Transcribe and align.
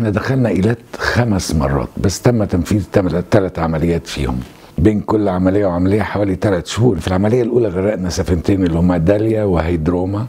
إحنا 0.00 0.10
دخلنا 0.10 0.48
ايلات 0.48 0.78
خمس 0.98 1.54
مرات 1.54 1.88
بس 1.96 2.22
تم 2.22 2.44
تنفيذ 2.44 2.82
ثلاث 3.30 3.58
عمليات 3.58 4.06
فيهم. 4.06 4.40
بين 4.78 5.00
كل 5.00 5.28
عملية 5.28 5.66
وعملية 5.66 6.02
حوالي 6.02 6.34
ثلاث 6.34 6.66
شهور. 6.66 7.00
في 7.00 7.08
العملية 7.08 7.42
الأولى 7.42 7.68
غرقنا 7.68 8.10
سفينتين 8.10 8.64
اللي 8.66 8.78
هما 8.78 8.98
داليا 8.98 9.44
وهيدروما. 9.44 10.26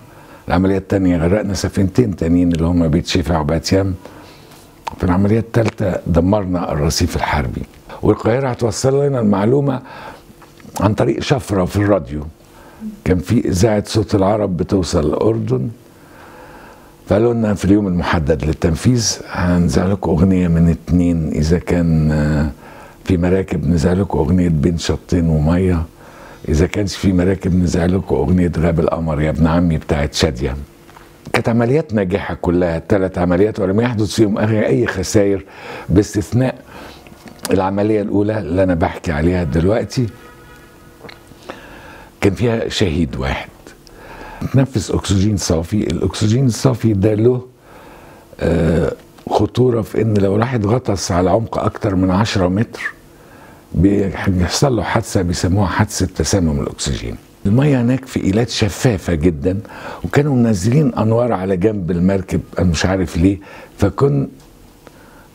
العملية 0.47 0.77
الثانية 0.77 1.17
غرقنا 1.17 1.53
سفينتين 1.53 2.15
تانيين 2.15 2.51
اللي 2.51 2.65
هما 2.65 2.87
بيت 2.87 3.07
شفا 3.07 3.37
وباتيام 3.39 3.93
في 4.97 5.03
العملية 5.03 5.39
الثالثه 5.39 5.99
دمرنا 6.07 6.71
الرصيف 6.71 7.15
الحربي. 7.15 7.63
والقاهرة 8.01 8.49
هتوصل 8.49 9.05
لنا 9.05 9.19
المعلومة 9.19 9.81
عن 10.79 10.93
طريق 10.93 11.21
شفرة 11.21 11.65
في 11.65 11.77
الراديو. 11.77 12.23
كان 13.05 13.17
في 13.19 13.47
إذاعة 13.47 13.83
صوت 13.87 14.15
العرب 14.15 14.57
بتوصل 14.57 15.13
الأردن. 15.13 15.69
فقالوا 17.07 17.33
لنا 17.33 17.53
في 17.53 17.65
اليوم 17.65 17.87
المحدد 17.87 18.45
للتنفيذ 18.45 19.17
هنذاع 19.29 19.85
لكم 19.85 20.11
أغنية 20.11 20.47
من 20.47 20.69
اتنين 20.69 21.29
إذا 21.29 21.59
كان 21.59 22.09
في 23.05 23.17
مراكب 23.17 23.67
نذاع 23.69 23.93
لكم 23.93 24.19
أغنية 24.19 24.49
بين 24.49 24.77
شطين 24.77 25.29
ومية. 25.29 25.83
إذا 26.49 26.67
كانش 26.67 26.95
في 26.95 27.13
مراكب 27.13 27.55
نذاع 27.55 27.85
لكم 27.85 28.15
أغنية 28.15 28.51
غاب 28.57 28.79
القمر 28.79 29.21
يا 29.21 29.29
ابن 29.29 29.47
عمي 29.47 29.77
بتاعت 29.77 30.13
شادية. 30.13 30.55
كانت 31.33 31.49
عمليات 31.49 31.93
ناجحة 31.93 32.33
كلها 32.33 32.77
الثلاث 32.77 33.17
عمليات 33.17 33.59
ولم 33.59 33.81
يحدث 33.81 34.11
فيهم 34.15 34.37
أي 34.37 34.87
خسائر 34.87 35.45
باستثناء 35.89 36.55
العملية 37.51 38.01
الأولى 38.01 38.39
اللي 38.39 38.63
أنا 38.63 38.75
بحكي 38.75 39.11
عليها 39.11 39.43
دلوقتي. 39.43 40.07
كان 42.21 42.33
فيها 42.33 42.69
شهيد 42.69 43.15
واحد. 43.15 43.49
تنفس 44.53 44.91
أكسجين 44.91 45.37
صافي. 45.37 45.77
الأكسجين 45.83 46.45
الصافي 46.45 46.93
ده 46.93 47.13
له 47.13 47.41
آه 48.39 48.93
خطورة 49.29 49.81
في 49.81 50.01
إن 50.01 50.17
لو 50.17 50.35
راح 50.35 50.55
غطس 50.55 51.11
على 51.11 51.29
عمق 51.29 51.59
أكتر 51.59 51.95
من 51.95 52.11
10 52.11 52.47
متر 52.47 52.93
بيحصل 53.75 54.75
له 54.75 54.83
حادثة 54.83 55.21
بيسموها 55.21 55.67
حادثة 55.67 56.05
تسمم 56.05 56.61
الأكسجين. 56.61 57.15
المية 57.45 57.81
هناك 57.81 58.05
في 58.05 58.23
إيلات 58.23 58.49
شفافة 58.49 59.13
جدا 59.13 59.59
وكانوا 60.03 60.35
منزلين 60.35 60.93
أنوار 60.95 61.33
على 61.33 61.57
جنب 61.57 61.91
المركب 61.91 62.41
أنا 62.59 62.67
مش 62.69 62.85
عارف 62.85 63.17
ليه. 63.17 63.37
فكن 63.77 64.27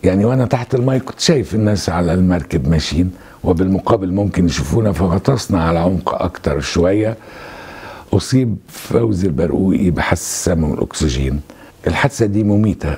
يعني 0.05 0.25
وأنا 0.25 0.47
تحت 0.47 0.75
المية 0.75 0.99
كنت 0.99 1.21
شايف 1.21 1.55
الناس 1.55 1.89
على 1.89 2.15
المركب 2.15 2.69
ماشيين 2.69 3.11
وبالمقابل 3.45 4.13
ممكن 4.13 4.47
يشوفونا 4.47 4.93
فغطسنا 4.93 5.63
على 5.65 5.79
عمق 5.79 6.23
أكتر 6.23 6.61
شوية. 6.61 7.17
أصيب 8.17 8.57
فوزي 8.69 9.27
البرقوقي 9.27 9.91
بحس 9.91 10.21
تسمم 10.21 10.75
الأكسجين. 10.75 11.41
الحادثة 11.87 12.27
دي 12.27 12.43
مميتة 12.43 12.97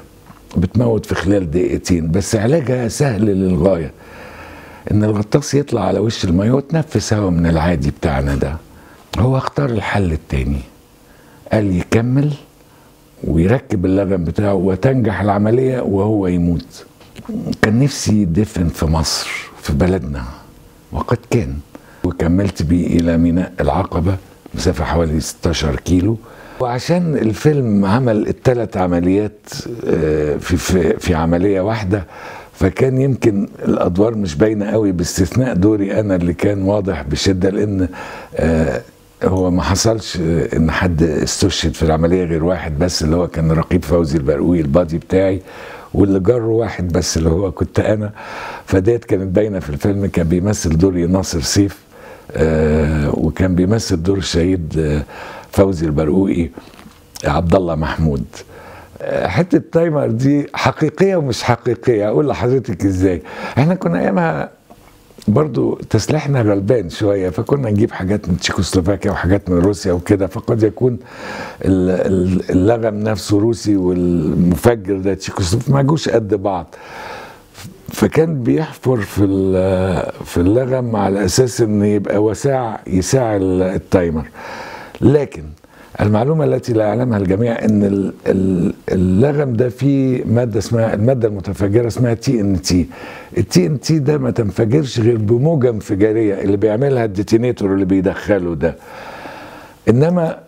بتموت 0.57 1.07
في 1.07 1.15
خلال 1.15 1.51
دقيقتين 1.51 2.11
بس 2.11 2.37
علاجها 2.37 2.89
سهل 2.89 3.25
للغاية. 3.25 3.93
إن 4.91 5.05
الغطاس 5.05 5.55
يطلع 5.55 5.85
على 5.85 5.99
وش 5.99 6.25
المية 6.25 6.53
وتنفس 6.53 7.13
هوا 7.13 7.31
من 7.31 7.47
العادي 7.47 7.91
بتاعنا 7.91 8.35
ده. 8.35 8.57
هو 9.19 9.37
اختار 9.37 9.71
الحل 9.71 10.13
التاني. 10.13 10.61
قال 11.53 11.77
يكمل 11.77 12.33
ويركب 13.25 13.87
اللغم 13.87 14.25
بتاعه 14.25 14.55
وتنجح 14.55 15.21
العملية 15.21 15.81
وهو 15.81 16.27
يموت. 16.27 16.85
كان 17.63 17.79
نفسي 17.79 18.23
يدفن 18.23 18.69
في 18.69 18.87
مصر 18.87 19.29
في 19.63 19.73
بلدنا 19.73 20.25
وقد 20.93 21.19
كان. 21.31 21.59
وكملت 22.05 22.63
بيه 22.63 22.87
إلى 22.87 23.19
ميناء 23.19 23.53
العقبة. 23.61 24.17
مسافة 24.55 24.85
حوالي 24.85 25.21
16 25.21 25.77
كيلو. 25.77 26.17
وعشان 26.61 27.15
الفيلم 27.17 27.85
عمل 27.85 28.29
الثلاث 28.29 28.77
عمليات 28.77 29.41
في, 30.41 30.57
في 30.57 30.97
في 30.99 31.15
عملية 31.15 31.61
واحدة 31.61 32.05
فكان 32.53 33.01
يمكن 33.01 33.49
الأدوار 33.65 34.15
مش 34.15 34.35
باينة 34.35 34.67
قوي 34.71 34.93
باستثناء 34.93 35.55
دوري 35.55 36.01
أنا 36.01 36.17
اللي 36.17 36.35
كان 36.35 36.63
واضح 36.63 37.03
بشدة 37.03 37.51
لأن 37.51 37.89
هو 39.25 39.51
ما 39.51 39.63
حصلش 39.63 40.17
إن 40.57 40.71
حد 40.71 41.03
استشهد 41.03 41.75
في 41.75 41.83
العملية 41.83 42.25
غير 42.25 42.45
واحد 42.45 42.79
بس 42.79 43.03
اللي 43.03 43.17
هو 43.17 43.29
كان 43.29 43.53
رقيب 43.53 43.85
فوزي 43.85 44.19
البرقوي 44.19 44.61
البادي 44.61 44.99
بتاعي 44.99 45.43
واللي 45.95 46.21
جره 46.21 46.47
واحد 46.47 46.93
بس 46.93 47.17
اللي 47.17 47.29
هو 47.29 47.53
كنت 47.53 47.81
أنا. 47.81 48.13
فديت 48.67 49.05
كانت 49.05 49.37
باينة 49.37 49.59
في 49.59 49.71
الفيلم 49.71 50.07
كان 50.07 50.29
بيمثل 50.29 50.79
دوري 50.79 51.07
ناصر 51.07 51.41
سيف. 51.41 51.73
آه 51.73 51.88
وكان 53.15 53.55
بيمثل 53.55 54.03
دور 54.03 54.19
الشهيد 54.19 54.75
آه 54.79 55.03
فوزي 55.53 55.87
البرقوقي 55.87 56.49
عبد 57.25 57.55
الله 57.55 57.75
محمود. 57.75 58.25
آه 59.03 59.27
حتة 59.27 59.57
التايمر 59.57 60.07
دي 60.07 60.47
حقيقية 60.55 61.17
ومش 61.17 61.43
حقيقية؟ 61.43 62.09
أقول 62.09 62.29
لحضرتك 62.29 62.85
إزاي؟ 62.85 63.23
إحنا 63.59 63.75
كنا 63.75 64.01
أيامها 64.01 64.51
برضو 65.29 65.75
تسليحنا 65.91 66.43
غلبان 66.43 66.91
شوية 66.91 67.31
فكنا 67.31 67.71
نجيب 67.71 67.93
حاجات 67.93 68.29
من 68.29 68.39
تشيكوسلوفاكيا 68.39 69.11
وحاجات 69.11 69.51
من 69.51 69.59
روسيا 69.59 69.93
وكده 69.93 70.27
فقد 70.27 70.63
يكون 70.63 70.99
اللغم 71.63 72.95
نفسه 72.95 73.39
روسي 73.39 73.77
والمفجر 73.77 74.99
ده 74.99 75.15
تشيكوسلوفاكي 75.15 75.73
ما 75.73 75.83
جوش 75.83 76.09
قد 76.09 76.35
بعض. 76.35 76.75
فكان 77.99 78.43
بيحفر 78.43 78.97
في 78.97 79.27
في 80.25 80.37
اللغم 80.37 80.97
على 80.97 81.25
أساس 81.25 81.61
إن 81.61 81.83
يبقى 81.85 82.23
وساع 82.23 82.81
يساع 82.87 83.37
ال 83.41 83.53
timer. 83.53 84.27
لكن 85.01 85.43
المعلومة 86.01 86.45
التي 86.45 86.73
لا 86.73 86.85
يعلمها 86.85 87.19
الجميع 87.19 87.65
إن 87.65 88.13
اللغم 88.93 89.53
ده 89.53 89.69
فيه 89.69 90.25
مادة 90.25 90.59
اسمها 90.59 90.95
المادة 90.95 91.29
المتفجرة 91.29 91.87
اسمها 91.87 92.15
TNT 92.15 92.87
ال 93.39 93.67
TNT 93.67 93.99
ده 93.99 94.19
ما 94.19 94.31
تنفجرش 94.31 95.01
غير 95.01 95.17
بموجة 95.17 95.71
انفجارية 95.71 96.35
اللي 96.43 96.57
بيعملها 96.57 97.05
ال 97.05 97.12
detonator 97.12 97.75
اللي 97.75 97.85
بيدخله 97.85 98.55
ده. 98.55 98.75
إنما 99.89 100.39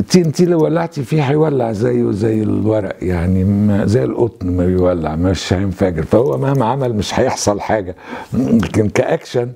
التي 0.00 0.20
ان 0.20 0.32
تي 0.32 0.44
اللي 0.44 0.54
ولعتي 0.54 1.02
فيه 1.04 1.22
هيولع 1.22 1.72
زيه 1.72 2.10
زي 2.10 2.42
الورق 2.42 2.96
يعني 3.02 3.44
ما 3.44 3.86
زي 3.86 4.04
القطن 4.04 4.50
ما 4.56 4.66
بيولع 4.66 5.16
مش 5.16 5.52
هينفجر. 5.52 6.02
فهو 6.02 6.38
مهما 6.38 6.64
عمل 6.66 6.92
مش 6.94 7.20
هيحصل 7.20 7.60
حاجة. 7.60 7.96
لكن 8.32 8.88
كأكشن 8.88 9.52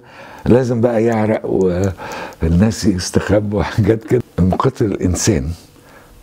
لازم 0.47 0.81
بقى 0.81 1.05
يعرق 1.05 1.47
والناس 1.47 2.85
يستخبوا 2.85 3.61
وحاجات 3.61 4.05
كده. 4.05 4.23
المقاتل 4.39 4.85
الإنسان 4.85 5.51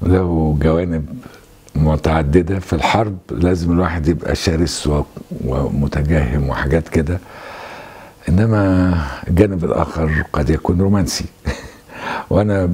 له 0.02 0.58
جوانب 0.62 1.06
متعددة 1.76 2.59
في 2.59 2.74
الحرب 2.74 3.18
لازم 3.32 3.72
الواحد 3.72 4.08
يبقى 4.08 4.36
شرس 4.36 4.90
ومتجهم 5.46 6.50
وحاجات 6.50 6.90
كده. 6.90 7.20
إنما 8.30 8.94
الجانب 9.28 9.66
الآخر 9.66 10.24
قد 10.34 10.50
يكون 10.50 10.82
رومانسي. 10.82 11.26
وأنا 12.30 12.70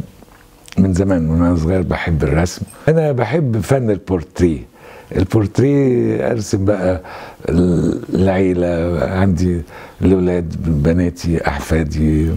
من 0.78 0.94
زمان 0.94 1.30
وأنا 1.30 1.56
صغير 1.56 1.82
بحب 1.82 2.24
الرسم. 2.24 2.62
أنا 2.88 3.12
بحب 3.12 3.62
فن 3.62 3.90
البورتريه. 3.90 4.60
البورتريه 5.16 6.32
أرسم 6.32 6.66
بقى 6.66 7.02
العيلة 7.50 9.00
عندي 9.02 9.62
الأولاد 10.02 10.56
بناتي 10.84 11.48
أحفادي 11.48 12.30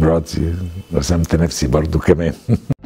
مراتي 0.00 0.54
رسمت 0.94 1.34
نفسي 1.36 1.66
برضو 1.66 1.98
كمان. 1.98 2.32